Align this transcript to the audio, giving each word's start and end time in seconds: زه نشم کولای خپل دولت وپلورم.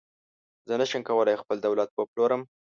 زه 0.67 0.73
نشم 0.81 1.01
کولای 1.07 1.39
خپل 1.41 1.57
دولت 1.65 1.89
وپلورم. 1.93 2.41